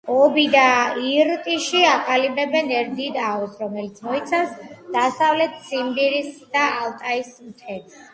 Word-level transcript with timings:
ობი 0.11 0.43
და 0.53 0.61
ირტიში 1.09 1.81
აყალიბებენ 1.89 2.71
ერთ 2.77 2.95
დიდ 2.99 3.19
აუზს, 3.25 3.59
რომელიც 3.65 4.01
მოიცავს 4.07 4.55
დასავლეთ 4.95 5.61
ციმბირს 5.69 6.33
და 6.57 6.65
ალტაის 6.87 7.31
მთებს. 7.51 8.01